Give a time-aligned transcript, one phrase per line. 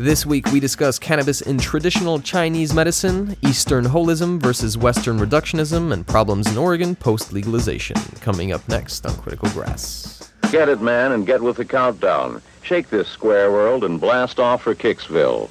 [0.00, 6.06] This week we discuss cannabis in traditional Chinese medicine, Eastern holism versus Western reductionism, and
[6.06, 7.96] problems in Oregon post legalization.
[8.22, 10.32] Coming up next on Critical Grass.
[10.50, 12.40] Get it, man, and get with the countdown.
[12.62, 15.50] Shake this square world and blast off for Kicksville.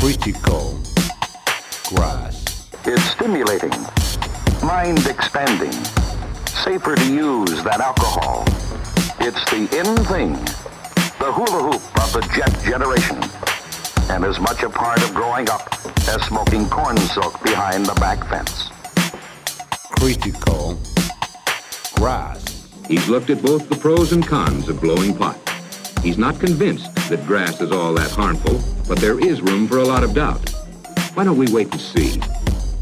[0.00, 0.82] Critical
[1.84, 2.68] Grass.
[2.84, 3.70] It's stimulating,
[4.60, 5.70] mind expanding,
[6.46, 8.42] safer to use than alcohol.
[9.20, 10.53] It's the in thing
[11.24, 13.16] the hula hoop of the jet generation,
[14.10, 15.72] and as much a part of growing up
[16.06, 18.68] as smoking corn silk behind the back fence.
[19.98, 20.78] Critical
[21.94, 22.68] Grass.
[22.86, 25.38] He's looked at both the pros and cons of blowing pot.
[26.02, 29.84] He's not convinced that grass is all that harmful, but there is room for a
[29.84, 30.46] lot of doubt.
[31.14, 32.20] Why don't we wait and see?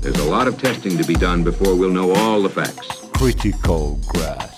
[0.01, 3.07] There's a lot of testing to be done before we'll know all the facts.
[3.13, 4.52] Critical Grass.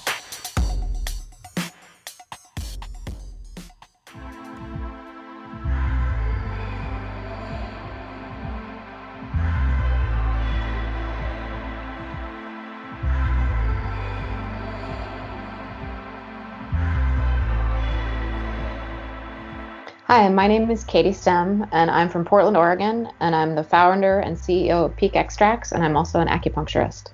[20.15, 24.21] Hi, my name is Katie Stem, and I'm from Portland, Oregon, and I'm the founder
[24.21, 27.09] and CEO of Peak Extracts, and I'm also an acupuncturist.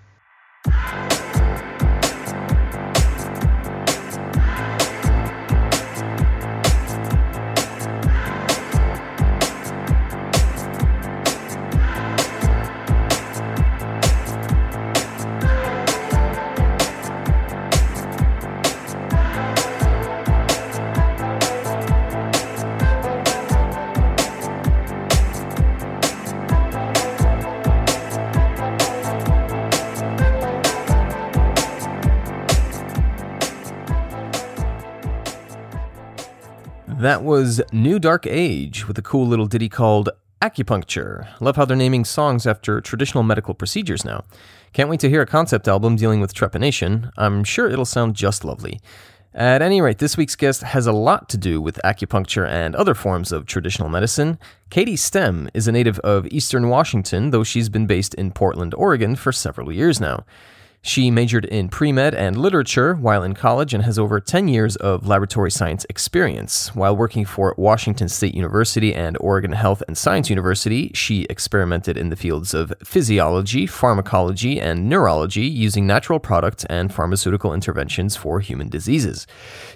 [37.11, 41.27] That was New Dark Age with a cool little ditty called Acupuncture.
[41.41, 44.23] Love how they're naming songs after traditional medical procedures now.
[44.73, 47.11] Can't wait to hear a concept album dealing with trepanation.
[47.17, 48.79] I'm sure it'll sound just lovely.
[49.35, 52.95] At any rate, this week's guest has a lot to do with acupuncture and other
[52.95, 54.39] forms of traditional medicine.
[54.71, 59.17] Katie Stem is a native of Eastern Washington, though she's been based in Portland, Oregon
[59.17, 60.25] for several years now.
[60.83, 64.77] She majored in pre med and literature while in college and has over 10 years
[64.77, 66.75] of laboratory science experience.
[66.75, 72.09] While working for Washington State University and Oregon Health and Science University, she experimented in
[72.09, 78.71] the fields of physiology, pharmacology, and neurology using natural products and pharmaceutical interventions for human
[78.71, 79.27] diseases.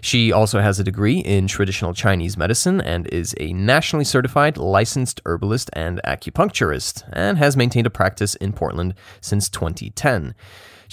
[0.00, 5.20] She also has a degree in traditional Chinese medicine and is a nationally certified licensed
[5.26, 10.34] herbalist and acupuncturist, and has maintained a practice in Portland since 2010.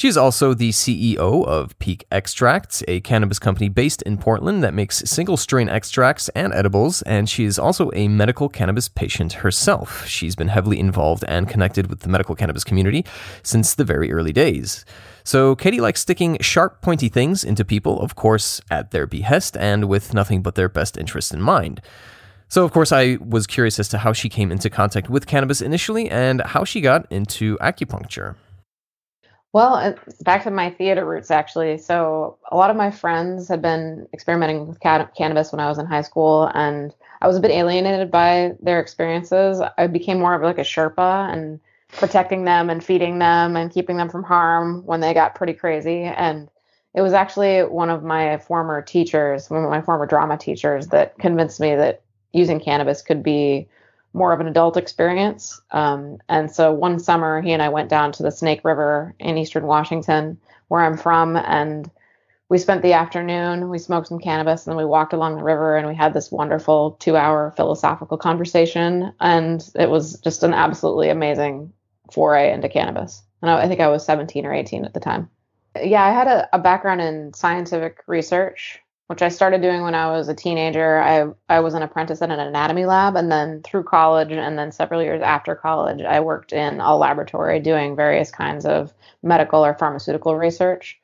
[0.01, 4.73] She is also the CEO of Peak Extracts, a cannabis company based in Portland that
[4.73, 10.07] makes single strain extracts and edibles, and she is also a medical cannabis patient herself.
[10.07, 13.05] She's been heavily involved and connected with the medical cannabis community
[13.43, 14.85] since the very early days.
[15.23, 19.87] So, Katie likes sticking sharp, pointy things into people, of course, at their behest and
[19.87, 21.79] with nothing but their best interest in mind.
[22.49, 25.61] So, of course, I was curious as to how she came into contact with cannabis
[25.61, 28.33] initially and how she got into acupuncture.
[29.53, 31.77] Well, uh, back to my theater roots, actually.
[31.77, 35.85] So, a lot of my friends had been experimenting with cannabis when I was in
[35.85, 39.61] high school, and I was a bit alienated by their experiences.
[39.77, 43.97] I became more of like a Sherpa and protecting them and feeding them and keeping
[43.97, 46.03] them from harm when they got pretty crazy.
[46.03, 46.49] And
[46.93, 51.17] it was actually one of my former teachers, one of my former drama teachers, that
[51.19, 52.01] convinced me that
[52.31, 53.67] using cannabis could be
[54.13, 55.61] more of an adult experience.
[55.71, 59.37] Um, and so one summer, he and I went down to the Snake River in
[59.37, 61.89] eastern Washington, where I'm from, and
[62.49, 63.69] we spent the afternoon.
[63.69, 66.31] We smoked some cannabis, and then we walked along the river, and we had this
[66.31, 69.13] wonderful two-hour philosophical conversation.
[69.21, 71.71] And it was just an absolutely amazing
[72.11, 73.23] foray into cannabis.
[73.41, 75.29] And I, I think I was 17 or 18 at the time.
[75.81, 80.09] Yeah, I had a, a background in scientific research which I started doing when I
[80.09, 81.01] was a teenager.
[81.01, 84.71] I I was an apprentice at an anatomy lab, and then through college, and then
[84.71, 89.73] several years after college, I worked in a laboratory doing various kinds of medical or
[89.73, 90.97] pharmaceutical research.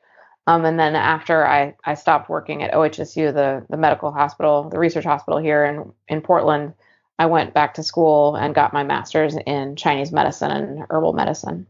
[0.46, 4.78] Um, and then after I, I stopped working at OHSU, the the medical hospital, the
[4.78, 6.72] research hospital here in in Portland,
[7.18, 11.66] I went back to school and got my master's in Chinese medicine and herbal medicine.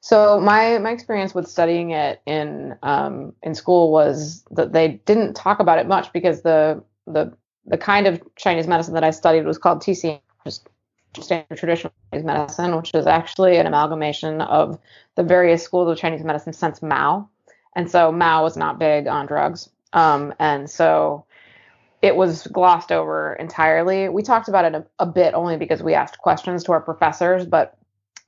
[0.00, 5.34] So my my experience with studying it in um, in school was that they didn't
[5.34, 7.32] talk about it much because the the
[7.66, 10.68] the kind of Chinese medicine that I studied was called TCM, just
[11.18, 14.78] standard traditional Chinese medicine, which is actually an amalgamation of
[15.16, 17.28] the various schools of Chinese medicine since Mao.
[17.76, 19.68] And so Mao was not big on drugs.
[19.92, 21.24] Um, and so
[22.02, 24.08] it was glossed over entirely.
[24.08, 27.44] We talked about it a, a bit only because we asked questions to our professors,
[27.44, 27.76] but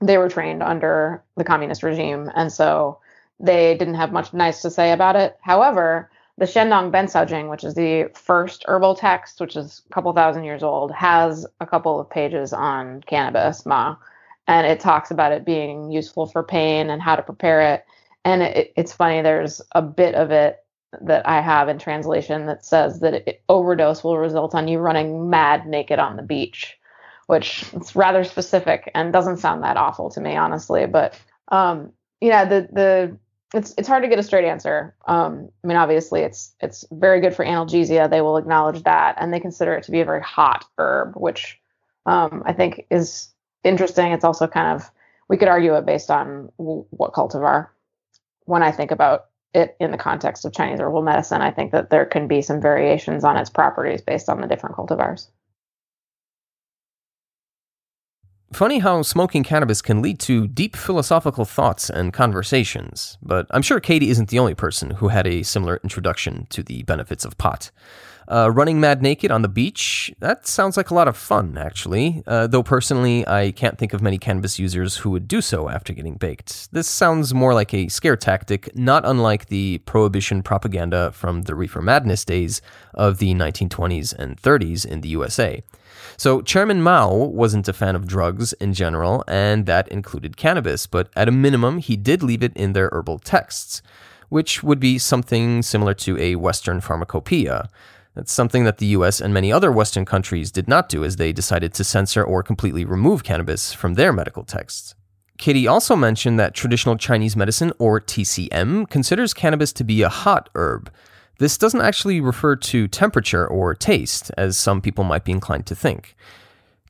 [0.02, 2.98] they were trained under the communist regime, and so
[3.40, 5.38] they didn't have much nice to say about it.
[5.40, 10.44] However, the Shennong Bencaojing, which is the first herbal text, which is a couple thousand
[10.44, 13.96] years old, has a couple of pages on cannabis, ma,
[14.46, 17.84] and it talks about it being useful for pain and how to prepare it.
[18.24, 20.64] And it, it's funny, there's a bit of it
[21.00, 25.30] that I have in translation that says that it, overdose will result on you running
[25.30, 26.78] mad naked on the beach,
[27.26, 30.86] which is rather specific and doesn't sound that awful to me, honestly.
[30.86, 33.18] But um, yeah, the the
[33.54, 34.94] it's it's hard to get a straight answer.
[35.06, 38.08] Um, I mean, obviously, it's it's very good for analgesia.
[38.08, 41.60] They will acknowledge that, and they consider it to be a very hot herb, which
[42.06, 43.28] um, I think is
[43.64, 44.12] interesting.
[44.12, 44.90] It's also kind of
[45.28, 47.68] we could argue it based on w- what cultivar.
[48.44, 51.90] When I think about it in the context of Chinese herbal medicine, I think that
[51.90, 55.28] there can be some variations on its properties based on the different cultivars.
[58.52, 63.80] Funny how smoking cannabis can lead to deep philosophical thoughts and conversations, but I'm sure
[63.80, 67.70] Katie isn't the only person who had a similar introduction to the benefits of pot.
[68.28, 72.22] Uh, running mad naked on the beach, that sounds like a lot of fun, actually.
[72.26, 75.94] Uh, though personally, I can't think of many cannabis users who would do so after
[75.94, 76.70] getting baked.
[76.72, 81.80] This sounds more like a scare tactic, not unlike the prohibition propaganda from the reefer
[81.80, 82.60] madness days
[82.92, 85.62] of the 1920s and 30s in the USA.
[86.22, 91.10] So, Chairman Mao wasn't a fan of drugs in general, and that included cannabis, but
[91.16, 93.82] at a minimum, he did leave it in their herbal texts,
[94.28, 97.68] which would be something similar to a Western pharmacopoeia.
[98.14, 101.32] That's something that the US and many other Western countries did not do as they
[101.32, 104.94] decided to censor or completely remove cannabis from their medical texts.
[105.38, 110.50] Katie also mentioned that traditional Chinese medicine, or TCM, considers cannabis to be a hot
[110.54, 110.88] herb.
[111.38, 115.74] This doesn't actually refer to temperature or taste, as some people might be inclined to
[115.74, 116.14] think.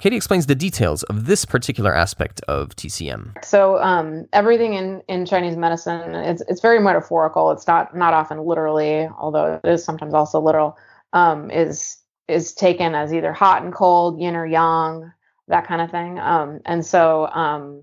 [0.03, 3.45] Katie explains the details of this particular aspect of TCM.
[3.45, 7.53] So um, everything in, in Chinese medicine, it's, it's very metaphorical.
[7.53, 10.77] It's not not often literally, although it is sometimes also literal
[11.13, 15.13] um, is is taken as either hot and cold, yin or yang,
[15.47, 16.19] that kind of thing.
[16.19, 17.83] Um, and so um,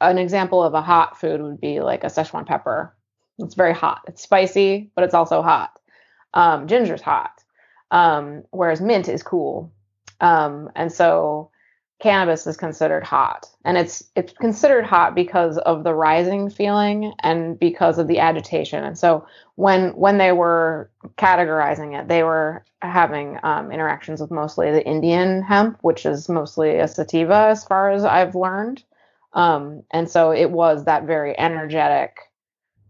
[0.00, 2.96] an example of a hot food would be like a Szechuan pepper.
[3.38, 4.00] It's very hot.
[4.06, 5.72] It's spicy, but it's also hot.
[6.34, 7.42] Um, ginger's hot,
[7.90, 9.72] um, whereas mint is cool.
[10.20, 11.50] Um, and so
[12.00, 13.46] cannabis is considered hot.
[13.64, 18.82] And it's it's considered hot because of the rising feeling and because of the agitation.
[18.82, 24.70] And so when when they were categorizing it they were having um, interactions with mostly
[24.70, 28.82] the indian hemp which is mostly a sativa as far as i've learned.
[29.32, 32.16] Um, and so it was that very energetic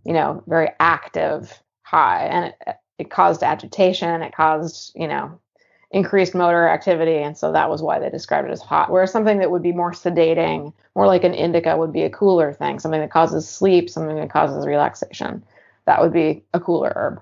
[0.05, 5.38] you know very active high and it, it caused agitation it caused you know
[5.91, 7.17] increased motor activity.
[7.17, 8.91] And so that was why they described it as hot.
[8.91, 12.52] Whereas something that would be more sedating, more like an indica, would be a cooler
[12.52, 15.43] thing, something that causes sleep, something that causes relaxation.
[15.87, 17.20] That would be a cooler herb.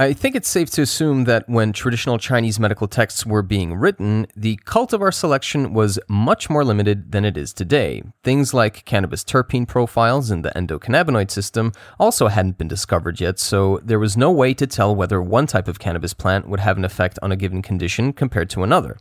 [0.00, 4.28] I think it's safe to assume that when traditional Chinese medical texts were being written,
[4.36, 8.04] the cultivar selection was much more limited than it is today.
[8.22, 13.80] Things like cannabis terpene profiles in the endocannabinoid system also hadn't been discovered yet, so
[13.82, 16.84] there was no way to tell whether one type of cannabis plant would have an
[16.84, 18.98] effect on a given condition compared to another.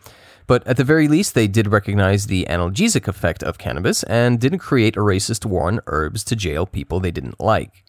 [0.48, 4.60] But at the very least, they did recognize the analgesic effect of cannabis and didn't
[4.60, 7.84] create a racist war on herbs to jail people they didn't like.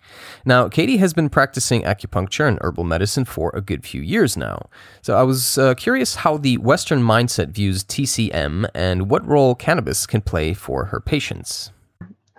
[0.45, 4.69] Now, Katie has been practicing acupuncture and herbal medicine for a good few years now.
[5.03, 10.07] So I was uh, curious how the Western mindset views TCM and what role cannabis
[10.07, 11.71] can play for her patients.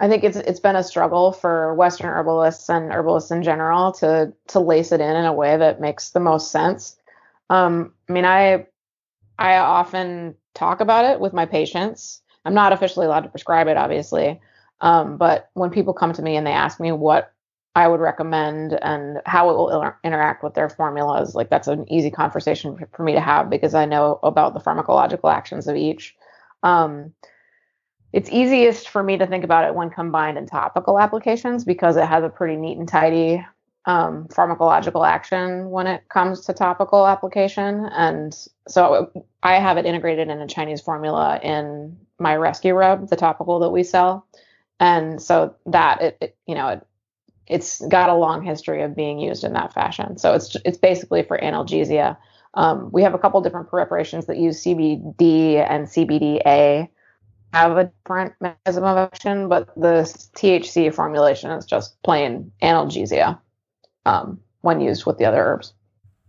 [0.02, 4.34] I think it's it's been a struggle for Western herbalists and herbalists in general to
[4.48, 6.96] to lace it in in a way that makes the most sense.
[7.50, 8.66] Um, I mean, I
[9.40, 12.22] I often talk about it with my patients.
[12.46, 14.40] I'm not officially allowed to prescribe it, obviously.
[14.82, 17.34] Um, but when people come to me and they ask me what
[17.76, 21.92] I would recommend and how it will inter- interact with their formulas, like that's an
[21.92, 25.78] easy conversation for, for me to have because I know about the pharmacological actions of
[25.78, 26.16] each.
[26.62, 27.14] Um,
[28.12, 32.06] it's easiest for me to think about it when combined in topical applications because it
[32.06, 33.46] has a pretty neat and tidy
[33.86, 37.86] um, pharmacological action when it comes to topical application.
[37.86, 38.36] And
[38.68, 43.60] so I have it integrated in a Chinese formula in my rescue rub, the topical
[43.60, 44.28] that we sell.
[44.80, 46.88] And so that it, it you know, it,
[47.48, 50.18] it's got a long history of being used in that fashion.
[50.18, 52.18] So it's it's basically for analgesia.
[52.54, 56.90] Um, we have a couple different preparations that use CBD and CBDA
[57.54, 60.04] have a different mechanism of action, but the
[60.36, 63.40] THC formulation is just plain analgesia
[64.10, 65.74] um, when used with the other herbs.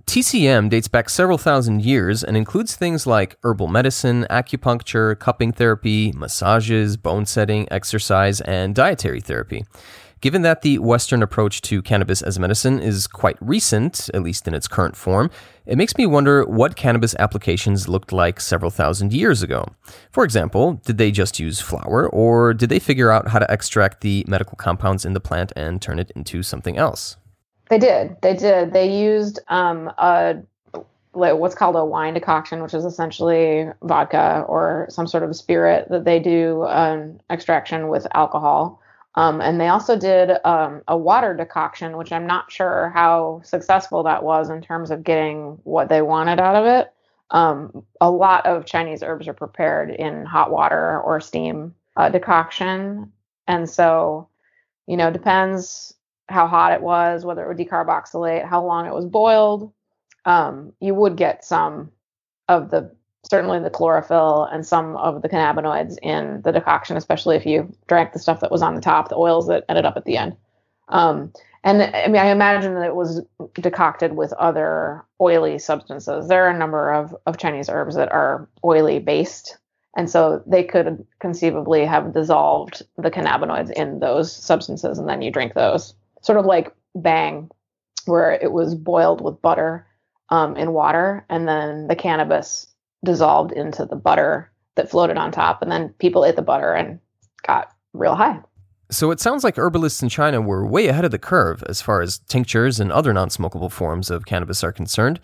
[0.06, 6.12] TCM dates back several thousand years and includes things like herbal medicine, acupuncture, cupping therapy,
[6.12, 9.64] massages, bone setting, exercise, and dietary therapy.
[10.20, 14.52] Given that the Western approach to cannabis as medicine is quite recent, at least in
[14.52, 15.30] its current form,
[15.64, 19.64] it makes me wonder what cannabis applications looked like several thousand years ago.
[20.10, 24.02] For example, did they just use flower, or did they figure out how to extract
[24.02, 27.16] the medical compounds in the plant and turn it into something else?
[27.70, 28.16] They did.
[28.20, 28.72] They did.
[28.72, 30.42] They used um, a
[31.12, 36.04] what's called a wine decoction, which is essentially vodka or some sort of spirit that
[36.04, 38.80] they do an extraction with alcohol.
[39.16, 44.04] Um, and they also did um, a water decoction, which I'm not sure how successful
[44.04, 46.92] that was in terms of getting what they wanted out of it.
[47.30, 53.12] Um, a lot of Chinese herbs are prepared in hot water or steam uh, decoction.
[53.48, 54.28] And so,
[54.86, 55.94] you know, depends
[56.30, 59.72] how hot it was, whether it would decarboxylate, how long it was boiled.
[60.24, 61.90] Um, you would get some
[62.48, 67.44] of the certainly the chlorophyll and some of the cannabinoids in the decoction, especially if
[67.44, 70.04] you drank the stuff that was on the top, the oils that ended up at
[70.04, 70.36] the end.
[70.88, 71.32] Um,
[71.62, 73.22] and I mean, I imagine that it was
[73.54, 76.28] decocted with other oily substances.
[76.28, 79.58] There are a number of, of Chinese herbs that are oily based.
[79.96, 85.30] And so they could conceivably have dissolved the cannabinoids in those substances, and then you
[85.30, 85.94] drink those.
[86.22, 87.50] Sort of like Bhang,
[88.06, 89.86] where it was boiled with butter
[90.30, 92.66] um, in water, and then the cannabis
[93.04, 95.62] dissolved into the butter that floated on top.
[95.62, 97.00] And then people ate the butter and
[97.46, 98.40] got real high.
[98.90, 102.00] So it sounds like herbalists in China were way ahead of the curve as far
[102.02, 105.20] as tinctures and other non smokable forms of cannabis are concerned.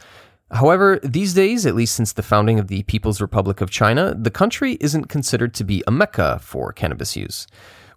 [0.52, 4.30] However, these days, at least since the founding of the People's Republic of China, the
[4.30, 7.48] country isn't considered to be a mecca for cannabis use.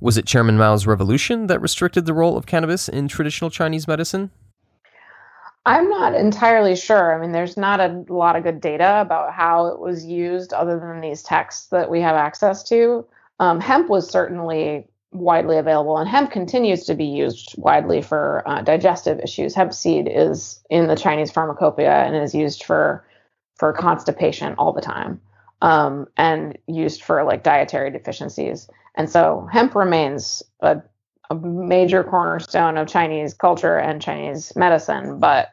[0.01, 4.32] Was it Chairman Mao's revolution that restricted the role of cannabis in traditional Chinese medicine?
[5.65, 7.13] I'm not entirely sure.
[7.13, 10.79] I mean, there's not a lot of good data about how it was used other
[10.79, 13.06] than these texts that we have access to.
[13.39, 18.62] Um, hemp was certainly widely available, and hemp continues to be used widely for uh,
[18.62, 19.53] digestive issues.
[19.53, 23.03] Hemp seed is in the Chinese pharmacopoeia and is used for
[23.56, 25.20] for constipation all the time,
[25.61, 28.69] um, and used for like dietary deficiencies.
[28.95, 30.81] And so hemp remains a
[31.29, 35.49] a major cornerstone of Chinese culture and Chinese medicine, but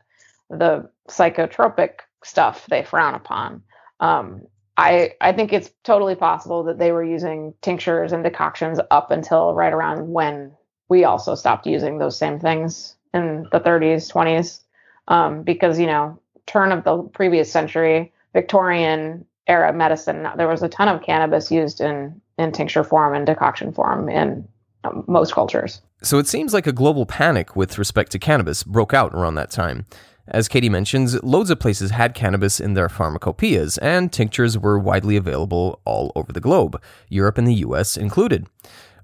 [0.49, 3.63] the psychotropic stuff they frown upon.
[4.01, 4.43] Um,
[4.77, 9.55] I I think it's totally possible that they were using tinctures and decoctions up until
[9.55, 10.53] right around when
[10.89, 14.61] we also stopped using those same things in the 30s, 20s,
[15.09, 20.69] um, because you know turn of the previous century, Victorian era medicine, there was a
[20.69, 24.47] ton of cannabis used in in tincture form and decoction form in
[24.85, 25.81] um, most cultures.
[26.03, 29.51] So it seems like a global panic with respect to cannabis broke out around that
[29.51, 29.87] time.
[30.29, 35.17] As Katie mentions, loads of places had cannabis in their pharmacopoeias, and tinctures were widely
[35.17, 38.47] available all over the globe, Europe and the US included.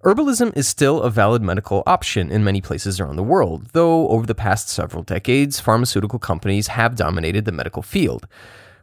[0.04, 4.26] Herbalism is still a valid medical option in many places around the world, though over
[4.26, 8.26] the past several decades, pharmaceutical companies have dominated the medical field.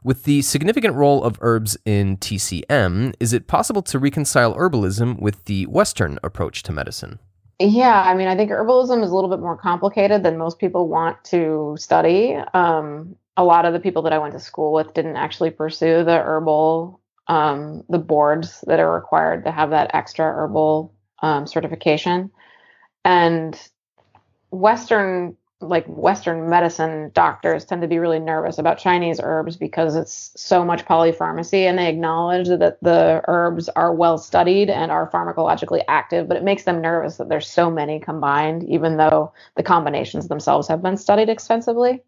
[0.03, 5.43] With the significant role of herbs in TCM, is it possible to reconcile herbalism with
[5.45, 7.19] the Western approach to medicine?
[7.59, 10.87] Yeah, I mean, I think herbalism is a little bit more complicated than most people
[10.87, 12.37] want to study.
[12.53, 16.05] Um, a lot of the people that I went to school with didn't actually pursue
[16.05, 22.31] the herbal, um, the boards that are required to have that extra herbal um, certification.
[23.03, 23.59] And
[24.51, 30.31] Western like Western medicine doctors tend to be really nervous about Chinese herbs because it's
[30.35, 35.83] so much polypharmacy, and they acknowledge that the herbs are well studied and are pharmacologically
[35.89, 40.29] active, but it makes them nervous that there's so many combined, even though the combinations
[40.29, 42.01] themselves have been studied extensively.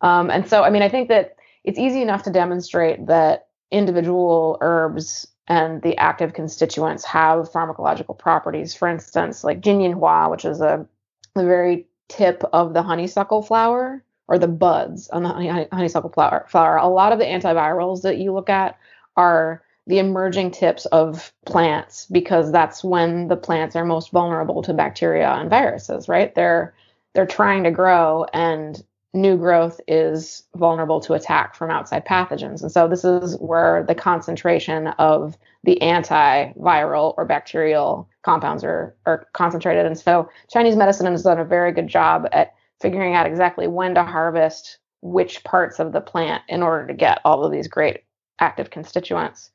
[0.00, 4.58] Um, and so, I mean, I think that it's easy enough to demonstrate that individual
[4.60, 8.74] herbs and the active constituents have pharmacological properties.
[8.74, 10.86] For instance, like Jinyinhua, which is a,
[11.34, 16.44] a very tip of the honeysuckle flower or the buds on the honey, honeysuckle flower,
[16.48, 16.76] flower.
[16.76, 18.76] A lot of the antivirals that you look at
[19.16, 24.74] are the emerging tips of plants because that's when the plants are most vulnerable to
[24.74, 26.34] bacteria and viruses, right?
[26.34, 26.74] They're
[27.12, 32.62] they're trying to grow and new growth is vulnerable to attack from outside pathogens.
[32.62, 39.26] And so this is where the concentration of the antiviral or bacterial compounds are, are
[39.32, 39.84] concentrated.
[39.84, 43.94] And so Chinese medicine has done a very good job at figuring out exactly when
[43.94, 48.04] to harvest which parts of the plant in order to get all of these great
[48.38, 49.50] active constituents.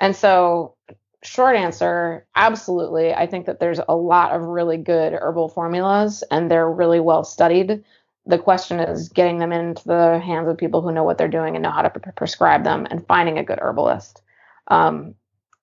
[0.00, 0.74] And so
[1.22, 3.14] short answer, absolutely.
[3.14, 7.24] I think that there's a lot of really good herbal formulas and they're really well
[7.24, 7.84] studied
[8.26, 11.56] the question is getting them into the hands of people who know what they're doing
[11.56, 14.22] and know how to pre- prescribe them and finding a good herbalist.
[14.68, 15.14] Um,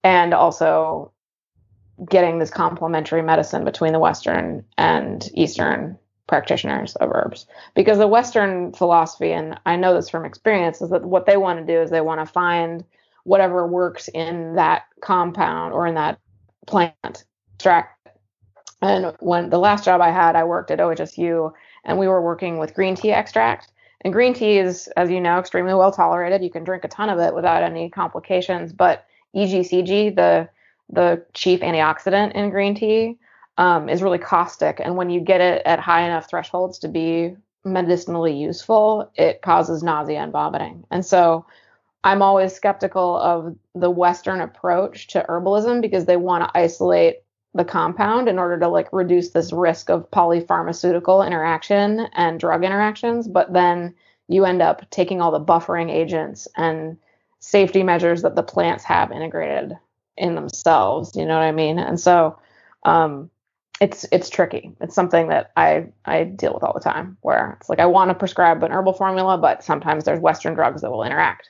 [0.03, 1.11] and also
[2.09, 5.97] getting this complementary medicine between the Western and Eastern
[6.27, 7.45] practitioners of herbs.
[7.75, 11.59] Because the Western philosophy, and I know this from experience, is that what they want
[11.59, 12.83] to do is they want to find
[13.23, 16.19] whatever works in that compound or in that
[16.67, 17.25] plant
[17.55, 18.07] extract.
[18.81, 21.51] And when the last job I had, I worked at OHSU
[21.83, 23.71] and we were working with green tea extract.
[24.01, 26.43] And green tea is, as you know, extremely well tolerated.
[26.43, 28.71] You can drink a ton of it without any complications.
[28.71, 29.05] But
[29.35, 30.49] EGCG, the
[30.91, 33.17] the chief antioxidant in green tea,
[33.57, 34.79] um, is really caustic.
[34.83, 39.83] And when you get it at high enough thresholds to be medicinally useful, it causes
[39.83, 40.85] nausea and vomiting.
[40.89, 41.45] And so
[42.03, 47.17] I'm always skeptical of the Western approach to herbalism because they want to isolate
[47.53, 53.27] the compound in order to like reduce this risk of polypharmaceutical interaction and drug interactions.
[53.27, 53.95] But then
[54.27, 56.97] you end up taking all the buffering agents and
[57.39, 59.77] safety measures that the plants have integrated
[60.17, 61.15] in themselves.
[61.15, 61.79] You know what I mean?
[61.79, 62.37] And so
[62.83, 63.29] um,
[63.81, 64.75] it's it's tricky.
[64.81, 68.09] It's something that I I deal with all the time where it's like I want
[68.09, 71.49] to prescribe an herbal formula, but sometimes there's Western drugs that will interact.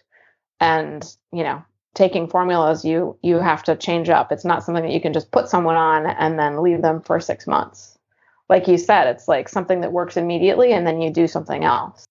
[0.62, 1.64] And, you know,
[1.94, 4.32] taking formulas you you have to change up.
[4.32, 7.20] It's not something that you can just put someone on and then leave them for
[7.20, 7.98] six months.
[8.50, 12.06] Like you said, it's like something that works immediately and then you do something else.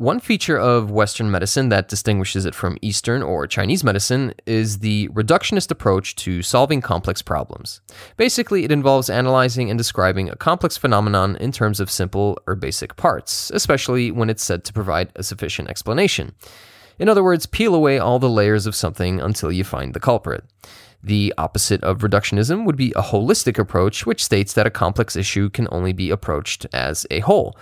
[0.00, 5.08] One feature of Western medicine that distinguishes it from Eastern or Chinese medicine is the
[5.08, 7.82] reductionist approach to solving complex problems.
[8.16, 12.96] Basically, it involves analyzing and describing a complex phenomenon in terms of simple or basic
[12.96, 16.34] parts, especially when it's said to provide a sufficient explanation.
[17.00, 20.44] In other words, peel away all the layers of something until you find the culprit.
[21.02, 25.48] The opposite of reductionism would be a holistic approach, which states that a complex issue
[25.48, 27.56] can only be approached as a whole.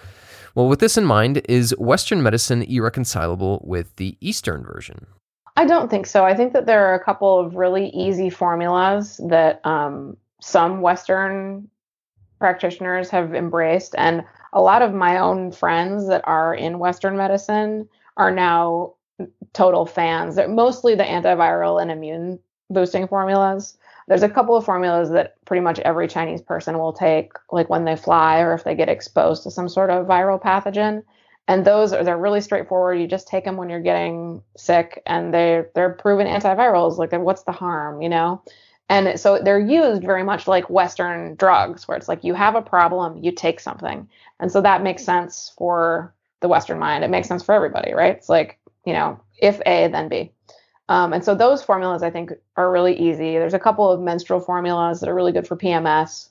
[0.56, 5.06] Well, with this in mind, is Western medicine irreconcilable with the Eastern version?
[5.56, 6.24] I don't think so.
[6.24, 11.68] I think that there are a couple of really easy formulas that um, some Western
[12.40, 17.88] practitioners have embraced, and a lot of my own friends that are in Western medicine
[18.16, 18.94] are now
[19.52, 20.36] total fans.
[20.36, 22.38] They're mostly the antiviral and immune
[22.70, 23.78] boosting formulas
[24.08, 27.84] there's a couple of formulas that pretty much every Chinese person will take, like when
[27.84, 31.04] they fly or if they get exposed to some sort of viral pathogen.
[31.46, 32.98] And those are they're really straightforward.
[32.98, 36.98] You just take them when you're getting sick, and they they're proven antivirals.
[36.98, 38.42] Like, what's the harm, you know?
[38.90, 42.62] And so they're used very much like Western drugs, where it's like you have a
[42.62, 44.08] problem, you take something,
[44.40, 47.04] and so that makes sense for the Western mind.
[47.04, 48.16] It makes sense for everybody, right?
[48.16, 50.32] It's like you know, if A, then B.
[50.88, 53.32] Um, and so those formulas I think are really easy.
[53.32, 56.30] There's a couple of menstrual formulas that are really good for PMS.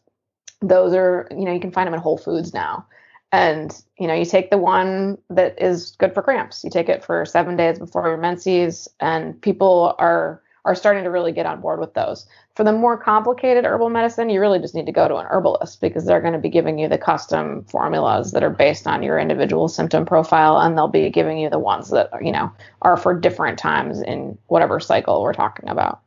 [0.62, 2.88] Those are, you know, you can find them in Whole Foods now.
[3.32, 6.64] And, you know, you take the one that is good for cramps.
[6.64, 11.10] You take it for seven days before your menses, and people are are starting to
[11.10, 12.28] really get on board with those.
[12.56, 15.80] For the more complicated herbal medicine, you really just need to go to an herbalist
[15.80, 19.18] because they're going to be giving you the custom formulas that are based on your
[19.18, 22.52] individual symptom profile and they'll be giving you the ones that, you know,
[22.82, 26.02] are for different times in whatever cycle we're talking about.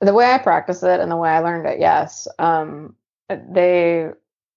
[0.00, 2.28] The way I practice it and the way I learned it, yes.
[2.38, 2.94] Um,
[3.30, 4.04] they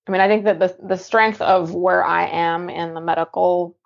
[0.08, 3.78] I mean, I think that the the strength of where I am in the medical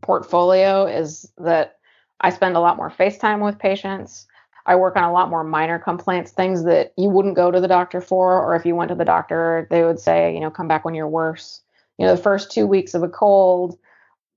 [0.00, 1.78] portfolio is that
[2.20, 4.28] I spend a lot more face time with patients.
[4.66, 7.68] I work on a lot more minor complaints, things that you wouldn't go to the
[7.68, 10.68] doctor for, or if you went to the doctor, they would say, you know, come
[10.68, 11.60] back when you're worse.
[11.98, 13.78] You know, the first two weeks of a cold,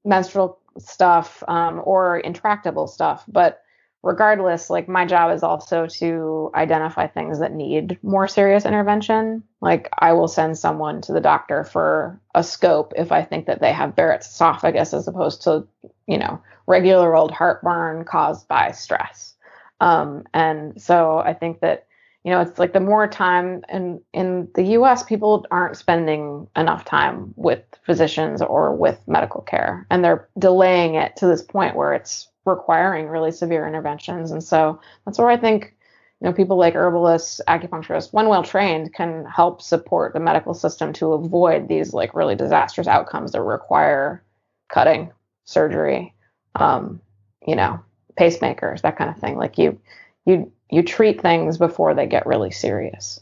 [0.04, 3.24] menstrual stuff, um, or intractable stuff.
[3.28, 3.62] But
[4.04, 9.44] regardless, like my job is also to identify things that need more serious intervention.
[9.62, 13.60] Like I will send someone to the doctor for a scope if I think that
[13.60, 15.68] they have Barrett's esophagus as opposed to,
[16.06, 19.34] you know, regular old heartburn caused by stress.
[19.80, 21.88] Um, and so I think that
[22.24, 25.04] you know it's like the more time in in the U.S.
[25.04, 31.16] people aren't spending enough time with physicians or with medical care, and they're delaying it
[31.18, 34.32] to this point where it's requiring really severe interventions.
[34.32, 35.76] And so that's where I think
[36.22, 40.94] you know people like herbalists, acupuncturists, when well trained, can help support the medical system
[40.94, 44.24] to avoid these like really disastrous outcomes that require
[44.70, 45.12] cutting,
[45.46, 46.14] surgery,
[46.56, 47.02] um,
[47.46, 47.80] you know,
[48.18, 49.38] pacemakers, that kind of thing.
[49.38, 49.80] Like you,
[50.26, 53.20] you, you treat things before they get really serious.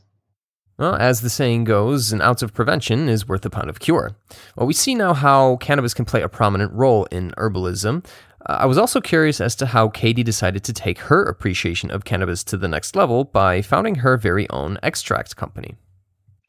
[0.78, 4.18] Well, as the saying goes, an ounce of prevention is worth a pound of cure.
[4.58, 8.06] Well, we see now how cannabis can play a prominent role in herbalism.
[8.46, 12.04] Uh, I was also curious as to how Katie decided to take her appreciation of
[12.04, 15.76] cannabis to the next level by founding her very own extract company.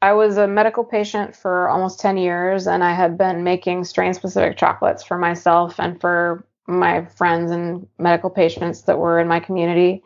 [0.03, 4.13] I was a medical patient for almost 10 years, and I had been making strain
[4.13, 9.41] specific chocolates for myself and for my friends and medical patients that were in my
[9.41, 10.03] community.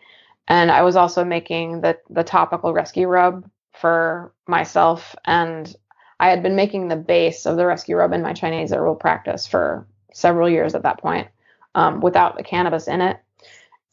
[0.49, 5.15] And I was also making the, the topical rescue rub for myself.
[5.25, 5.75] And
[6.19, 9.47] I had been making the base of the rescue rub in my Chinese herbal practice
[9.47, 11.29] for several years at that point
[11.75, 13.19] um, without the cannabis in it.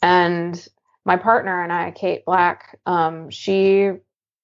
[0.01, 0.67] And
[1.05, 3.91] my partner and I, Kate Black, um, she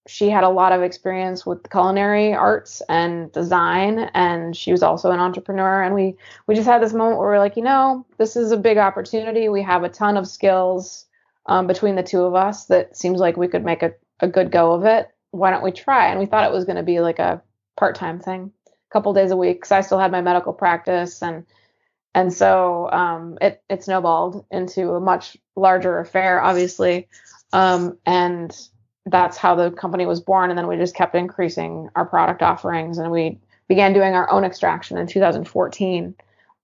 [0.07, 5.11] she had a lot of experience with culinary arts and design and she was also
[5.11, 5.81] an entrepreneur.
[5.81, 6.15] And we
[6.47, 9.47] we just had this moment where we're like you know this is a big opportunity.
[9.47, 11.05] We have a ton of skills
[11.45, 14.51] um, between the two of us that seems like we could make a, a good
[14.51, 15.09] go of it.
[15.31, 16.07] Why don't we try?
[16.07, 17.41] And we thought it was going to be like a
[17.77, 21.21] part-time thing a couple days a week because i still had my medical practice.
[21.23, 21.45] And
[22.13, 27.07] and so um, it it snowballed into a much larger affair obviously.
[27.53, 28.53] Um, and
[29.05, 30.49] that's how the company was born.
[30.49, 34.43] And then we just kept increasing our product offerings and we began doing our own
[34.43, 36.15] extraction in 2014.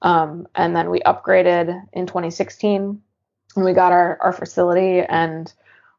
[0.02, 3.02] Um, and then we upgraded in 2016
[3.56, 5.52] and we got our, our facility and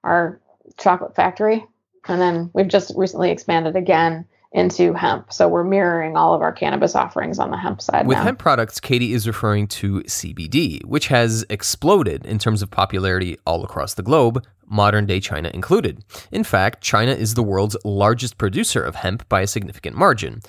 [0.04, 0.40] our
[0.78, 1.66] chocolate factory.
[2.08, 5.32] And then we've just recently expanded again into hemp.
[5.32, 8.06] So we're mirroring all of our cannabis offerings on the hemp side.
[8.06, 8.24] With now.
[8.24, 13.64] hemp products, Katie is referring to CBD, which has exploded in terms of popularity all
[13.64, 16.04] across the globe, modern day China included.
[16.30, 20.40] In fact, China is the world's largest producer of hemp by a significant margin.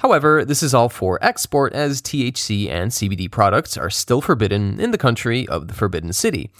[0.00, 4.90] However, this is all for export as THC and CBD products are still forbidden in
[4.90, 6.50] the country of the Forbidden City.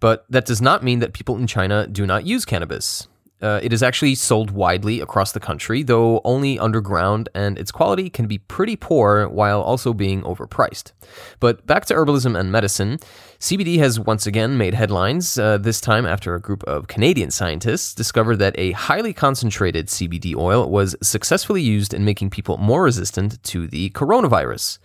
[0.00, 3.08] But that does not mean that people in China do not use cannabis.
[3.42, 8.08] Uh, it is actually sold widely across the country, though only underground, and its quality
[8.08, 10.92] can be pretty poor while also being overpriced.
[11.40, 12.98] But back to herbalism and medicine,
[13.40, 17.94] CBD has once again made headlines, uh, this time after a group of Canadian scientists
[17.94, 23.42] discovered that a highly concentrated CBD oil was successfully used in making people more resistant
[23.42, 24.78] to the coronavirus.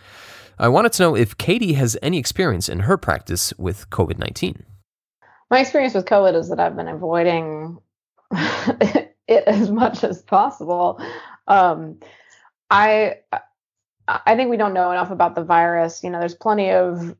[0.58, 4.66] I wanted to know if Katie has any experience in her practice with COVID 19.
[5.50, 7.80] My experience with COVID is that I've been avoiding
[9.28, 11.02] it as much as possible.
[11.48, 12.00] Um,
[12.70, 13.18] I
[14.08, 16.04] I think we don't know enough about the virus.
[16.04, 17.16] You know, there's plenty of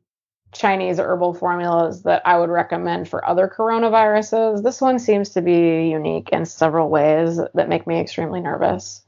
[0.52, 4.62] Chinese herbal formulas that I would recommend for other coronaviruses.
[4.62, 9.02] This one seems to be unique in several ways that make me extremely nervous,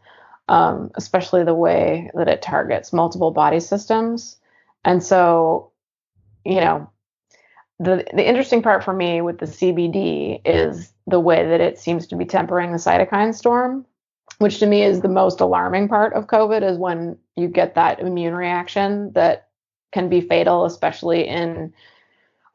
[0.49, 4.37] um, especially the way that it targets multiple body systems.
[4.85, 5.73] And so,
[6.45, 6.89] you know,
[7.83, 12.07] the the interesting part for me with the CBD is the way that it seems
[12.07, 13.85] to be tempering the cytokine storm,
[14.39, 18.01] which to me is the most alarming part of COVID is when you get that
[18.01, 19.49] immune reaction that
[19.91, 21.73] can be fatal, especially in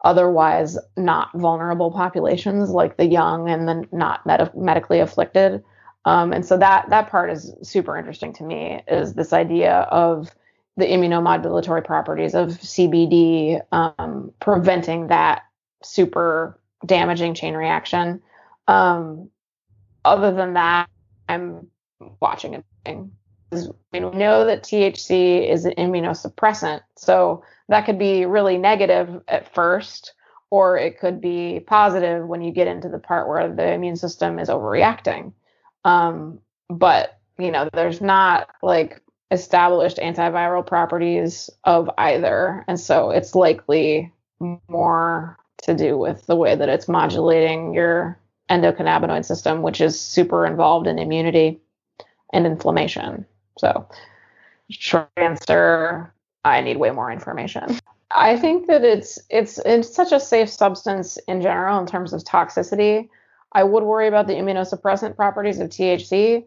[0.06, 5.64] otherwise not vulnerable populations like the young and the not med- medically afflicted.
[6.06, 10.34] Um, and so that that part is super interesting to me is this idea of
[10.78, 15.44] the immunomodulatory properties of CBD, um, preventing that
[15.84, 18.22] super damaging chain reaction.
[18.68, 19.30] Um,
[20.06, 20.88] other than that,
[21.28, 21.68] I'm
[22.22, 22.64] watching it.
[22.86, 23.12] I mean,
[23.92, 30.14] we know that THC is an immunosuppressant, so that could be really negative at first,
[30.52, 34.38] or it could be positive when you get into the part where the immune system
[34.38, 35.34] is overreacting.
[35.84, 42.64] Um, but you know, there's not like established antiviral properties of either.
[42.68, 44.12] And so it's likely
[44.70, 50.46] more to do with the way that it's modulating your endocannabinoid system, which is super
[50.46, 51.60] involved in immunity
[52.32, 53.26] and inflammation.
[53.58, 53.88] So,
[54.70, 56.14] short answer,
[56.46, 57.80] I need way more information.
[58.12, 62.24] I think that it's it's it's such a safe substance in general in terms of
[62.24, 63.10] toxicity.
[63.54, 66.46] I would worry about the immunosuppressant properties of THC,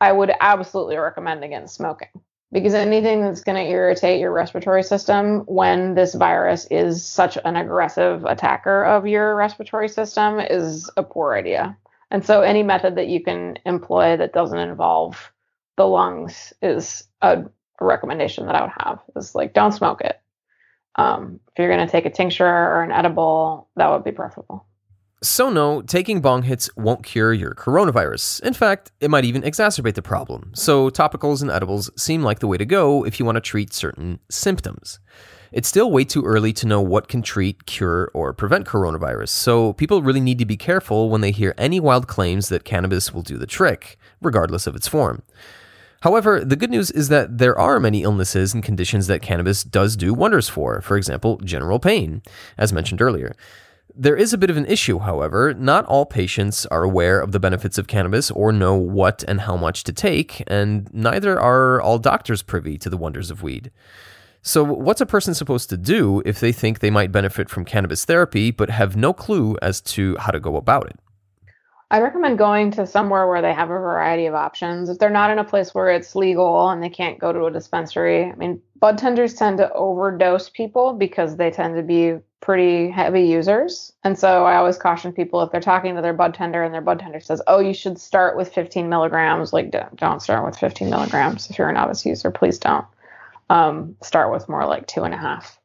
[0.00, 2.08] I would absolutely recommend against smoking
[2.52, 7.56] because anything that's going to irritate your respiratory system when this virus is such an
[7.56, 11.76] aggressive attacker of your respiratory system is a poor idea.
[12.10, 15.32] And so any method that you can employ that doesn't involve
[15.76, 17.44] the lungs is a,
[17.80, 18.98] recommendation that I would have.
[19.14, 20.20] Is like don't smoke it.
[20.96, 24.66] Um, if you're going to take a tincture or an edible, that would be preferable.
[25.20, 28.40] So, no, taking bong hits won't cure your coronavirus.
[28.42, 30.52] In fact, it might even exacerbate the problem.
[30.54, 33.72] So, topicals and edibles seem like the way to go if you want to treat
[33.72, 35.00] certain symptoms.
[35.50, 39.72] It's still way too early to know what can treat, cure, or prevent coronavirus, so
[39.72, 43.22] people really need to be careful when they hear any wild claims that cannabis will
[43.22, 45.22] do the trick, regardless of its form.
[46.02, 49.96] However, the good news is that there are many illnesses and conditions that cannabis does
[49.96, 52.22] do wonders for, for example, general pain,
[52.56, 53.34] as mentioned earlier.
[54.00, 55.52] There is a bit of an issue, however.
[55.54, 59.56] Not all patients are aware of the benefits of cannabis or know what and how
[59.56, 63.72] much to take, and neither are all doctors privy to the wonders of weed.
[64.40, 68.04] So, what's a person supposed to do if they think they might benefit from cannabis
[68.04, 71.00] therapy but have no clue as to how to go about it?
[71.90, 74.90] I recommend going to somewhere where they have a variety of options.
[74.90, 77.50] If they're not in a place where it's legal and they can't go to a
[77.50, 82.88] dispensary, I mean, bud tenders tend to overdose people because they tend to be pretty
[82.88, 83.92] heavy users.
[84.04, 86.80] And so I always caution people if they're talking to their bud tender and their
[86.80, 90.88] bud tender says, oh, you should start with 15 milligrams, like don't start with 15
[90.88, 91.50] milligrams.
[91.50, 92.86] If you're a novice user, please don't.
[93.50, 95.60] Um, start with more like two and a half.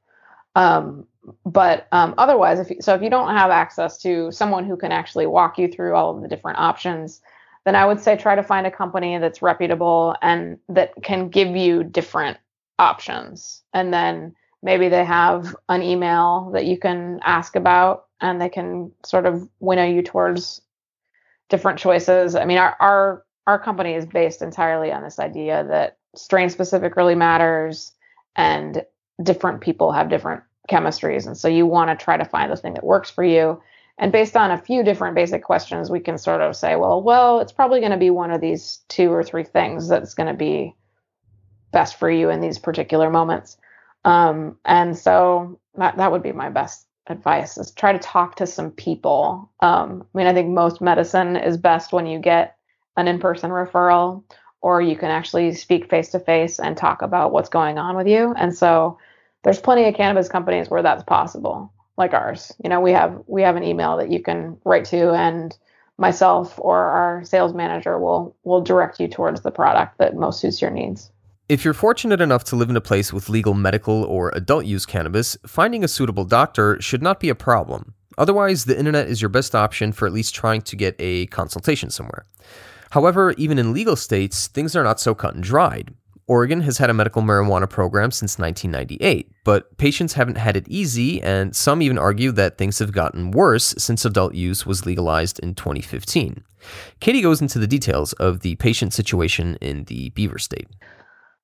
[0.56, 1.08] Um,
[1.46, 4.92] but um, otherwise, if you, so, if you don't have access to someone who can
[4.92, 7.22] actually walk you through all of the different options,
[7.64, 11.56] then I would say try to find a company that's reputable and that can give
[11.56, 12.40] you different
[12.78, 13.64] options.
[13.74, 18.92] And then maybe they have an email that you can ask about, and they can
[19.06, 20.62] sort of winnow you towards
[21.50, 22.36] different choices.
[22.36, 26.96] I mean, our our our company is based entirely on this idea that strain specific
[26.96, 27.92] really matters,
[28.36, 28.84] and
[29.22, 31.28] different people have different chemistries.
[31.28, 33.62] And so you want to try to find the thing that works for you.
[33.98, 37.42] And based on a few different basic questions, we can sort of say, well, well,
[37.42, 40.34] it's probably going to be one of these two or three things that's going to
[40.34, 40.74] be
[41.72, 43.58] best for you in these particular moments.
[44.06, 48.48] Um, and so that, that would be my best advice is try to talk to
[48.48, 49.52] some people.
[49.60, 52.56] Um, I mean, I think most medicine is best when you get
[52.96, 54.24] an in-person referral
[54.62, 58.08] or you can actually speak face to face and talk about what's going on with
[58.08, 58.34] you.
[58.38, 58.98] And so
[59.44, 62.52] there's plenty of cannabis companies where that's possible, like ours.
[62.64, 65.56] You know, we have we have an email that you can write to, and
[65.98, 70.62] myself or our sales manager will will direct you towards the product that most suits
[70.62, 71.12] your needs.
[71.50, 74.86] If you're fortunate enough to live in a place with legal medical or adult use
[74.86, 77.96] cannabis, finding a suitable doctor should not be a problem.
[78.18, 81.90] Otherwise, the internet is your best option for at least trying to get a consultation
[81.90, 82.26] somewhere.
[82.92, 85.94] However, even in legal states, things are not so cut and dried.
[86.28, 91.22] Oregon has had a medical marijuana program since 1998, but patients haven't had it easy,
[91.22, 95.56] and some even argue that things have gotten worse since adult use was legalized in
[95.56, 96.42] 2015.
[97.02, 100.70] Katie goes into the details of the patient situation in the Beaver State.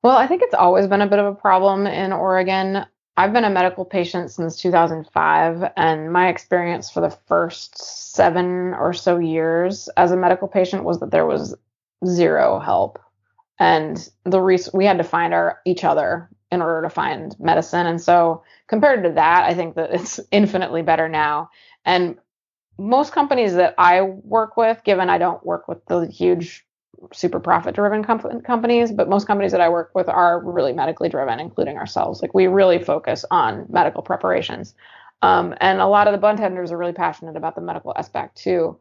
[0.04, 2.86] Well, I think it's always been a bit of a problem in Oregon.
[3.18, 7.78] I've been a medical patient since 2005, and my experience for the first
[8.16, 11.54] seven or so years as a medical patient was that there was
[12.06, 12.98] zero help.
[13.60, 17.86] And the res- we had to find our each other in order to find medicine.
[17.86, 21.50] And so compared to that i think that it's infinitely better now.
[21.86, 22.18] And
[22.78, 26.66] most companies that i work with given i don't work with the huge
[27.14, 31.10] super profit driven com- companies but most companies that i work with are really medically
[31.10, 32.22] driven including ourselves.
[32.22, 34.74] Like we really focus on medical preparations.
[35.22, 38.38] Um, and a lot of the bud tenders are really passionate about the medical aspect
[38.38, 38.78] too.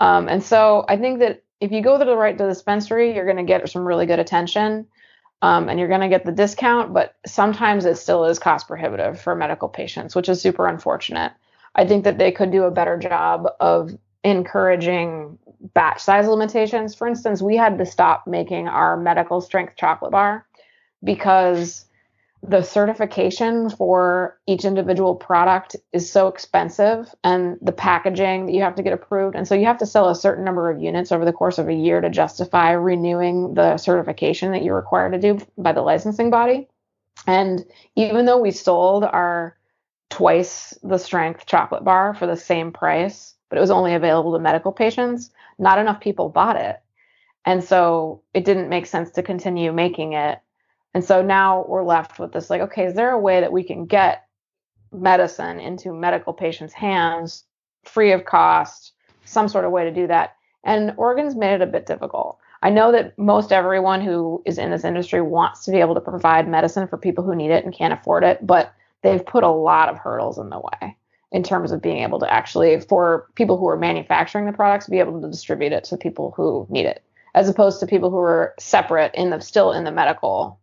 [0.00, 3.38] Um, and so i think that if you go to the right dispensary, you're going
[3.38, 4.86] to get some really good attention
[5.42, 9.20] um, and you're going to get the discount, but sometimes it still is cost prohibitive
[9.20, 11.32] for medical patients, which is super unfortunate.
[11.74, 15.38] I think that they could do a better job of encouraging
[15.74, 16.94] batch size limitations.
[16.94, 20.46] For instance, we had to stop making our medical strength chocolate bar
[21.04, 21.84] because
[22.46, 28.74] the certification for each individual product is so expensive and the packaging that you have
[28.74, 31.24] to get approved and so you have to sell a certain number of units over
[31.24, 35.38] the course of a year to justify renewing the certification that you're required to do
[35.56, 36.68] by the licensing body
[37.26, 37.64] and
[37.96, 39.56] even though we sold our
[40.10, 44.40] twice the strength chocolate bar for the same price but it was only available to
[44.40, 46.82] medical patients not enough people bought it
[47.44, 50.40] and so it didn't make sense to continue making it
[50.94, 53.64] and so now we're left with this like, okay, is there a way that we
[53.64, 54.26] can get
[54.92, 57.44] medicine into medical patients' hands
[57.82, 58.92] free of cost,
[59.24, 60.36] some sort of way to do that?
[60.62, 62.38] And Oregon's made it a bit difficult.
[62.62, 66.00] I know that most everyone who is in this industry wants to be able to
[66.00, 69.50] provide medicine for people who need it and can't afford it, but they've put a
[69.50, 70.96] lot of hurdles in the way
[71.34, 75.00] in terms of being able to actually, for people who are manufacturing the products, be
[75.00, 77.02] able to distribute it to people who need it,
[77.34, 80.60] as opposed to people who are separate in the still in the medical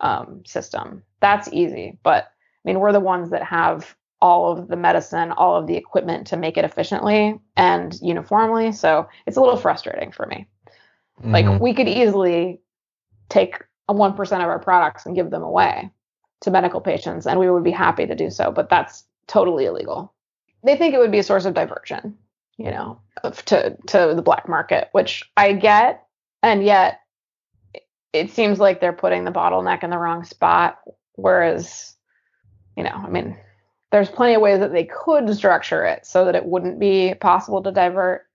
[0.00, 1.02] um, system.
[1.20, 1.98] That's easy.
[2.02, 5.76] But I mean, we're the ones that have all of the medicine, all of the
[5.76, 8.72] equipment to make it efficiently and uniformly.
[8.72, 10.46] So it's a little frustrating for me.
[11.22, 11.32] Mm-hmm.
[11.32, 12.60] Like we could easily
[13.30, 13.56] take
[13.88, 15.90] a 1% of our products and give them away
[16.42, 20.12] to medical patients and we would be happy to do so, but that's totally illegal.
[20.64, 22.18] They think it would be a source of diversion,
[22.58, 23.00] you know,
[23.46, 26.04] to to the black market, which I get
[26.42, 27.00] and yet
[28.12, 30.78] it seems like they're putting the bottleneck in the wrong spot.
[31.14, 31.94] Whereas,
[32.76, 33.36] you know, I mean,
[33.92, 37.62] there's plenty of ways that they could structure it so that it wouldn't be possible
[37.62, 38.26] to divert.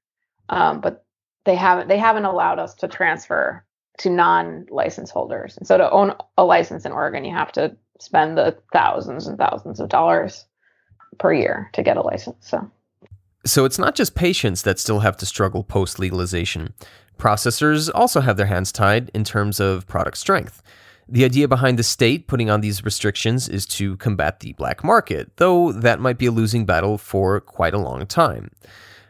[0.50, 1.06] Um, but
[1.46, 3.66] they haven't they haven't allowed us to transfer
[4.00, 5.58] to non-license holders.
[5.58, 9.38] And so to own a license in Oregon, you have to spend the thousands and
[9.38, 10.46] thousands of dollars
[11.18, 12.38] per year to get a license.
[12.42, 12.70] So
[13.46, 16.74] So it's not just patients that still have to struggle post legalization.
[17.18, 20.62] Processors also have their hands tied in terms of product strength.
[21.08, 25.38] The idea behind the state putting on these restrictions is to combat the black market,
[25.38, 28.50] though that might be a losing battle for quite a long time.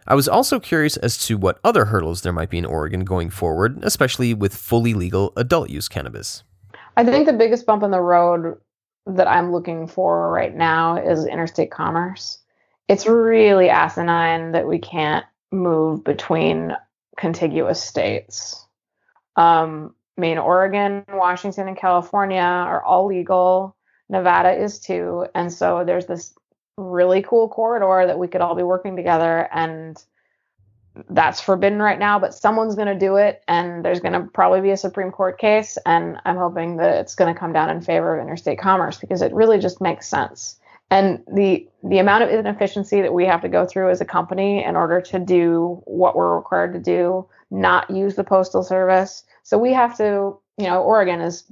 [0.06, 3.30] I was also curious as to what other hurdles there might be in Oregon going
[3.30, 6.44] forward, especially with fully legal adult use cannabis.
[6.98, 8.58] I think the biggest bump in the road
[9.06, 12.40] that I'm looking for right now is interstate commerce.
[12.88, 16.76] It's really asinine that we can't move between
[17.18, 18.66] contiguous states.
[19.36, 23.76] Um, mean, Oregon, Washington, and California are all legal.
[24.10, 25.28] Nevada is too.
[25.36, 26.34] And so there's this
[26.78, 29.50] really cool corridor that we could all be working together.
[29.52, 30.02] And
[31.10, 33.44] that's forbidden right now, but someone's going to do it.
[33.48, 35.78] And there's going to probably be a Supreme Court case.
[35.86, 39.22] And I'm hoping that it's going to come down in favor of interstate commerce because
[39.22, 40.58] it really just makes sense.
[40.92, 44.64] And the the amount of inefficiency that we have to go through as a company
[44.64, 49.60] in order to do what we're required to do, not use the postal service, so
[49.60, 51.44] we have to, you know, Oregon is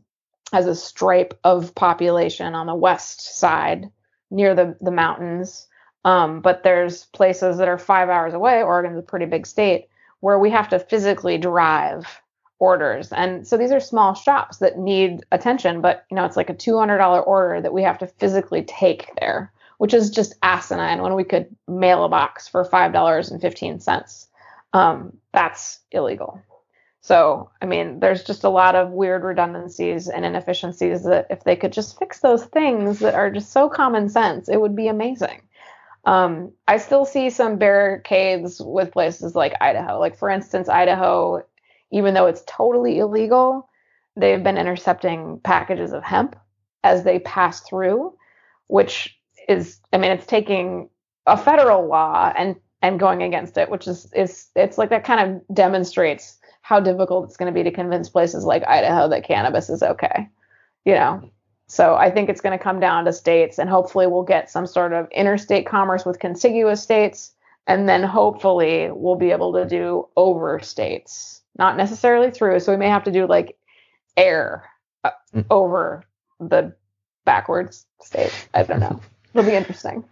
[0.51, 3.89] has a stripe of population on the west side
[4.31, 5.67] near the the mountains.
[6.05, 8.61] Um, but there's places that are five hours away.
[8.61, 9.87] Oregon's a pretty big state
[10.19, 12.05] where we have to physically drive
[12.59, 15.81] orders, and so these are small shops that need attention.
[15.81, 18.63] But you know, it's like a two hundred dollar order that we have to physically
[18.63, 21.01] take there, which is just asinine.
[21.01, 24.27] When we could mail a box for five dollars and fifteen cents,
[24.73, 26.41] um, that's illegal.
[27.01, 31.57] So, I mean, there's just a lot of weird redundancies and inefficiencies that if they
[31.57, 35.41] could just fix those things that are just so common sense, it would be amazing.
[36.05, 39.99] Um, I still see some barricades with places like Idaho.
[39.99, 41.43] Like, for instance, Idaho,
[41.91, 43.69] even though it's totally illegal,
[44.15, 46.35] they've been intercepting packages of hemp
[46.83, 48.13] as they pass through,
[48.67, 50.89] which is, I mean, it's taking
[51.25, 55.21] a federal law and and going against it, which is is it's like that kind
[55.47, 59.69] of demonstrates how difficult it's going to be to convince places like Idaho that cannabis
[59.69, 60.29] is okay.
[60.85, 61.31] You know,
[61.73, 64.67] so I think it's going to come down to states, and hopefully we'll get some
[64.67, 67.31] sort of interstate commerce with contiguous states,
[67.65, 72.59] and then hopefully we'll be able to do over states, not necessarily through.
[72.59, 73.57] So we may have to do like
[74.15, 74.69] air
[75.03, 75.45] uh, mm.
[75.49, 76.05] over
[76.39, 76.75] the
[77.25, 78.47] backwards states.
[78.53, 79.01] I don't know.
[79.33, 80.03] It'll be interesting.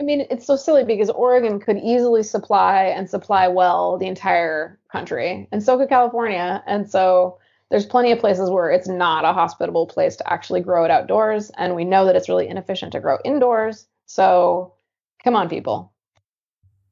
[0.00, 4.78] I mean, it's so silly because Oregon could easily supply and supply well the entire
[4.90, 6.64] country, and so could California.
[6.66, 7.36] And so
[7.72, 11.50] there's plenty of places where it's not a hospitable place to actually grow it outdoors,
[11.56, 13.86] and we know that it's really inefficient to grow indoors.
[14.04, 14.74] So
[15.24, 15.90] come on, people.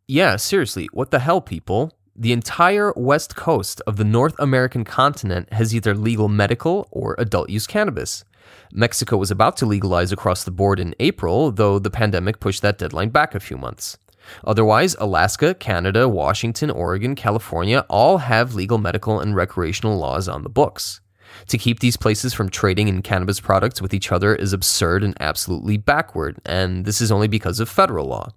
[0.09, 1.93] Yeah, seriously, what the hell, people?
[2.17, 7.51] The entire west coast of the North American continent has either legal medical or adult
[7.51, 8.25] use cannabis.
[8.73, 12.79] Mexico was about to legalize across the board in April, though the pandemic pushed that
[12.79, 13.99] deadline back a few months.
[14.45, 20.49] Otherwise, Alaska, Canada, Washington, Oregon, California all have legal medical and recreational laws on the
[20.49, 21.01] books.
[21.49, 25.17] To keep these places from trading in cannabis products with each other is absurd and
[25.21, 28.31] absolutely backward, and this is only because of federal law.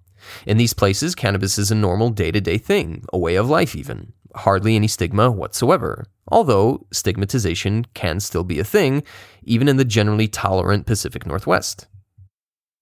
[0.46, 3.76] In these places, cannabis is a normal day to day thing, a way of life,
[3.76, 4.12] even.
[4.34, 6.06] Hardly any stigma whatsoever.
[6.28, 9.02] Although stigmatization can still be a thing,
[9.42, 11.86] even in the generally tolerant Pacific Northwest.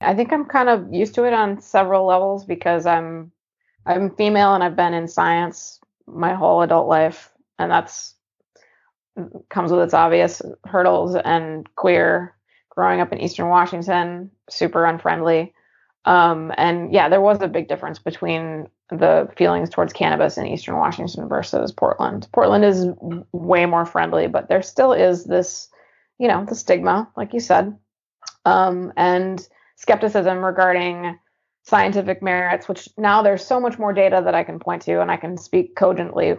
[0.03, 3.33] I think I'm kind of used to it on several levels because I'm
[3.87, 8.15] I'm female and I've been in science my whole adult life, and that's
[9.51, 12.35] comes with its obvious hurdles and queer
[12.71, 15.53] growing up in Eastern Washington, super unfriendly.
[16.05, 20.77] Um, and yeah, there was a big difference between the feelings towards cannabis in Eastern
[20.77, 22.27] Washington versus Portland.
[22.33, 22.87] Portland is
[23.33, 25.69] way more friendly, but there still is this,
[26.19, 27.77] you know, the stigma, like you said,
[28.45, 29.47] um, and
[29.83, 31.18] skepticism regarding
[31.64, 35.11] scientific merits, which now there's so much more data that I can point to and
[35.11, 36.37] I can speak cogently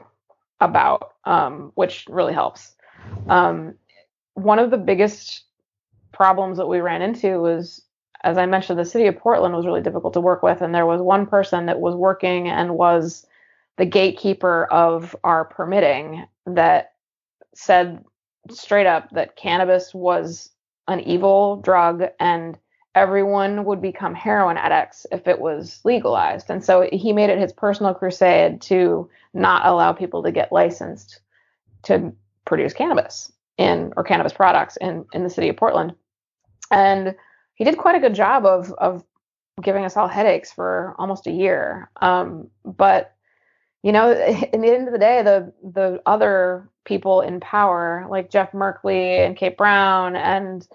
[0.59, 2.73] about, um, which really helps.
[3.27, 3.75] Um,
[4.33, 5.43] one of the biggest
[6.13, 7.81] problems that we ran into was
[8.23, 10.85] as I mentioned, the city of Portland was really difficult to work with, and there
[10.85, 13.25] was one person that was working and was
[13.77, 16.93] the gatekeeper of our permitting that
[17.53, 18.03] said
[18.49, 20.51] straight up that cannabis was
[20.87, 22.57] an evil drug and
[22.95, 26.49] everyone would become heroin addicts if it was legalized.
[26.49, 31.19] And so he made it his personal crusade to not allow people to get licensed
[31.83, 32.13] to
[32.45, 35.93] produce cannabis in or cannabis products in in the city of Portland.
[36.71, 37.15] And
[37.55, 39.03] he did quite a good job of of
[39.61, 41.89] giving us all headaches for almost a year.
[42.01, 43.15] Um, but
[43.81, 44.11] you know,
[44.53, 49.25] in the end of the day, the the other people in power, like Jeff Merkley
[49.25, 50.67] and Kate Brown and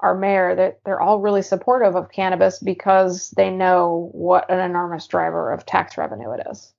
[0.00, 5.06] our mayor, that they're, all really supportive of cannabis because they know what an enormous
[5.06, 6.72] driver of tax revenue it is.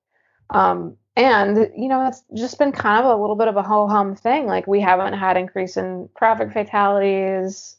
[0.49, 3.87] Um, and you know, it's just been kind of a little bit of a ho
[3.87, 4.45] hum thing.
[4.45, 7.75] Like we haven't had increase in traffic fatalities.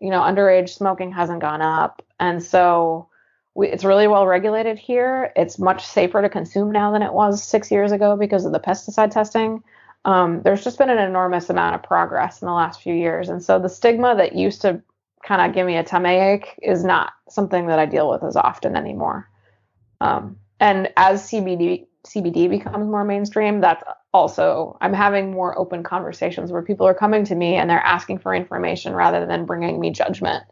[0.00, 3.08] You know, underage smoking hasn't gone up, and so
[3.54, 5.32] we, it's really well regulated here.
[5.36, 8.58] It's much safer to consume now than it was six years ago because of the
[8.58, 9.62] pesticide testing.
[10.04, 13.42] Um, there's just been an enormous amount of progress in the last few years, and
[13.42, 14.82] so the stigma that used to
[15.24, 18.36] kind of give me a tummy ache is not something that I deal with as
[18.36, 19.28] often anymore.
[20.00, 26.50] Um, and as CBD CBD becomes more mainstream, that's also I'm having more open conversations
[26.50, 29.90] where people are coming to me and they're asking for information rather than bringing me
[29.90, 30.42] judgment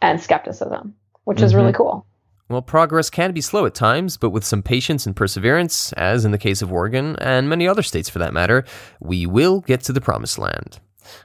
[0.00, 0.94] and skepticism,
[1.24, 1.46] which mm-hmm.
[1.46, 1.76] is really mm-hmm.
[1.76, 2.06] cool.
[2.50, 6.32] Well, progress can be slow at times, but with some patience and perseverance, as in
[6.32, 8.64] the case of Oregon and many other states for that matter,
[8.98, 10.80] we will get to the promised land.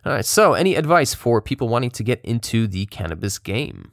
[0.06, 3.92] All right, so any advice for people wanting to get into the cannabis game?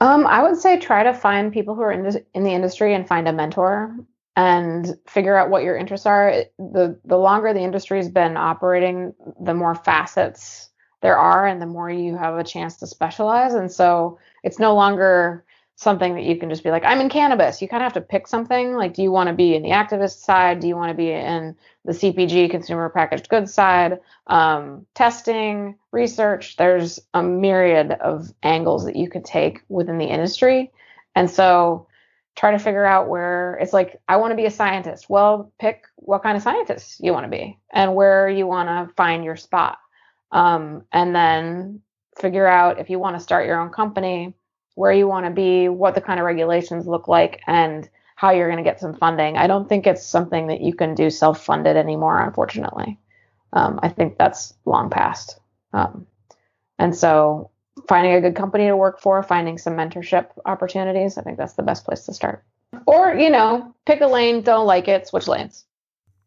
[0.00, 2.92] Um, I would say try to find people who are in, this, in the industry
[2.94, 3.94] and find a mentor
[4.34, 6.34] and figure out what your interests are.
[6.58, 10.70] The the longer the industry's been operating, the more facets
[11.00, 13.54] there are and the more you have a chance to specialize.
[13.54, 15.44] And so it's no longer
[15.76, 17.60] something that you can just be like, I'm in cannabis.
[17.60, 18.74] You kind of have to pick something.
[18.74, 20.60] Like, do you want to be in the activist side?
[20.60, 24.00] Do you want to be in the CPG, consumer packaged goods side?
[24.26, 26.56] Um, testing, research.
[26.56, 30.70] There's a myriad of angles that you could take within the industry.
[31.14, 31.88] And so
[32.36, 35.10] try to figure out where it's like, I want to be a scientist.
[35.10, 38.94] Well, pick what kind of scientist you want to be and where you want to
[38.94, 39.78] find your spot.
[40.30, 41.82] Um, and then
[42.18, 44.34] figure out if you want to start your own company
[44.74, 48.50] where you want to be, what the kind of regulations look like, and how you're
[48.50, 49.36] going to get some funding.
[49.36, 52.98] I don't think it's something that you can do self funded anymore, unfortunately.
[53.52, 55.38] Um, I think that's long past.
[55.72, 56.06] Um,
[56.78, 57.50] and so
[57.88, 61.62] finding a good company to work for, finding some mentorship opportunities, I think that's the
[61.62, 62.44] best place to start.
[62.86, 65.64] Or, you know, pick a lane, don't like it, switch lanes.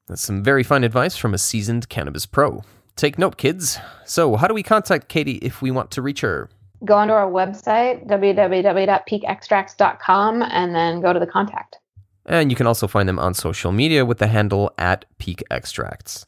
[0.08, 2.64] That's some very fine advice from a seasoned cannabis pro.
[2.96, 3.80] Take note, kids.
[4.06, 6.50] So, how do we contact Katie if we want to reach her?
[6.86, 11.78] Go onto our website, www.peakextracts.com, and then go to the contact.
[12.26, 16.26] And you can also find them on social media with the handle at Peak Extracts.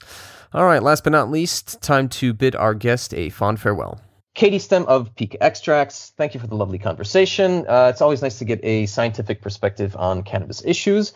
[0.54, 4.00] All right, last but not least, time to bid our guest a fond farewell.
[4.36, 7.66] Katie Stem of Peak Extracts, thank you for the lovely conversation.
[7.68, 11.14] Uh, it's always nice to get a scientific perspective on cannabis issues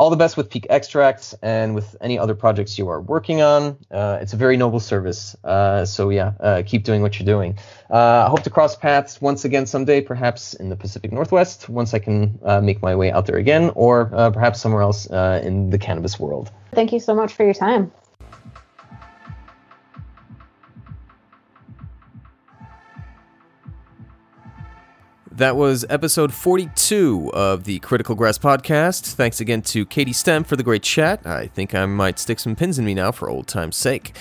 [0.00, 3.76] all the best with Peak Extracts and with any other projects you are working on.
[3.90, 5.36] Uh, it's a very noble service.
[5.44, 7.58] Uh, so yeah, uh, keep doing what you're doing.
[7.90, 11.92] Uh, I hope to cross paths once again someday, perhaps in the Pacific Northwest, once
[11.92, 15.68] I can uh, make my way out there again, or uh, perhaps somewhere else in
[15.68, 16.50] the cannabis world.
[16.72, 17.92] Thank you so much for your time.
[25.40, 29.14] That was episode 42 of the Critical Grass podcast.
[29.14, 31.26] Thanks again to Katie Stem for the great chat.
[31.26, 34.14] I think I might stick some pins in me now for old time's sake.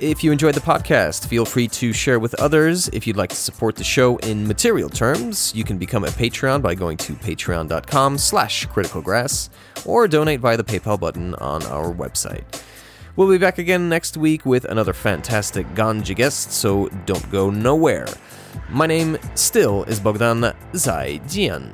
[0.00, 2.88] If you enjoyed the podcast, feel free to share with others.
[2.88, 6.60] If you'd like to support the show in material terms, you can become a Patreon
[6.60, 9.48] by going to patreon.com slash criticalgrass
[9.86, 12.44] or donate via the PayPal button on our website.
[13.16, 18.06] We'll be back again next week with another fantastic ganja guest, so don't go nowhere.
[18.68, 21.72] My name still is Bogdan Zaidzian.